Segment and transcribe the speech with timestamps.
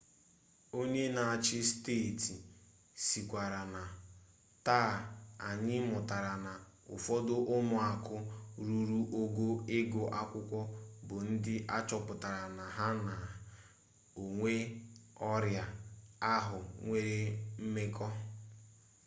[0.79, 2.33] onye n'achị steeti
[3.05, 3.81] sịkwara na
[4.67, 4.93] taa
[5.47, 6.53] anyị mụtara na
[6.95, 8.15] ụfọdụ ụmụaka
[8.65, 9.45] ruru ogo
[9.79, 10.59] ịgụ akwụkwọ
[11.07, 13.15] bụ ndị achọpụtara na ha na
[14.23, 14.55] onye
[15.31, 15.63] ọrịa
[16.35, 17.17] ahụ nwere
[17.61, 18.07] mmekọ